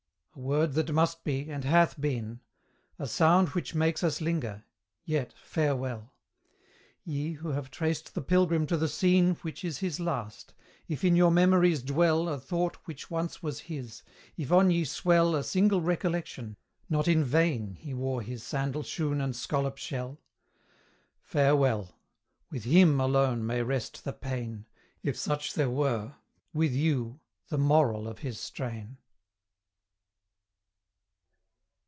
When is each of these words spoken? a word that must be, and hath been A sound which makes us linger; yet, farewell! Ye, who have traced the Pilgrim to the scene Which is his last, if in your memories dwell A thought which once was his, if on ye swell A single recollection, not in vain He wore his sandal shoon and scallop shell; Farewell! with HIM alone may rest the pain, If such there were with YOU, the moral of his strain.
a 0.33 0.39
word 0.39 0.71
that 0.73 0.93
must 0.93 1.25
be, 1.25 1.49
and 1.51 1.65
hath 1.65 1.99
been 1.99 2.39
A 2.97 3.05
sound 3.05 3.49
which 3.49 3.75
makes 3.75 4.01
us 4.01 4.21
linger; 4.21 4.63
yet, 5.03 5.33
farewell! 5.43 6.13
Ye, 7.03 7.33
who 7.33 7.49
have 7.49 7.69
traced 7.69 8.15
the 8.15 8.21
Pilgrim 8.21 8.65
to 8.67 8.77
the 8.77 8.87
scene 8.87 9.35
Which 9.41 9.65
is 9.65 9.79
his 9.79 9.99
last, 9.99 10.53
if 10.87 11.03
in 11.03 11.17
your 11.17 11.31
memories 11.31 11.83
dwell 11.83 12.29
A 12.29 12.39
thought 12.39 12.77
which 12.85 13.11
once 13.11 13.43
was 13.43 13.59
his, 13.59 14.03
if 14.37 14.53
on 14.53 14.71
ye 14.71 14.85
swell 14.85 15.35
A 15.35 15.43
single 15.43 15.81
recollection, 15.81 16.55
not 16.89 17.09
in 17.09 17.25
vain 17.25 17.73
He 17.75 17.93
wore 17.93 18.21
his 18.21 18.41
sandal 18.41 18.83
shoon 18.83 19.19
and 19.19 19.35
scallop 19.35 19.77
shell; 19.77 20.17
Farewell! 21.19 21.99
with 22.49 22.63
HIM 22.63 23.01
alone 23.01 23.45
may 23.45 23.61
rest 23.63 24.05
the 24.05 24.13
pain, 24.13 24.65
If 25.03 25.17
such 25.17 25.55
there 25.55 25.69
were 25.69 26.15
with 26.53 26.71
YOU, 26.71 27.19
the 27.49 27.57
moral 27.57 28.07
of 28.07 28.19
his 28.19 28.39
strain. 28.39 28.97